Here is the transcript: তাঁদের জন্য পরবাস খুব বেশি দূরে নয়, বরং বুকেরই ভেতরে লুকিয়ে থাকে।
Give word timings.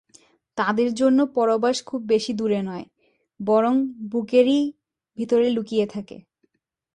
তাঁদের 0.57 0.89
জন্য 0.93 1.19
পরবাস 1.35 1.77
খুব 1.85 2.01
বেশি 2.05 2.31
দূরে 2.33 2.61
নয়, 2.61 2.85
বরং 3.39 3.73
বুকেরই 4.11 4.61
ভেতরে 5.17 5.47
লুকিয়ে 5.49 5.85
থাকে। 5.85 6.17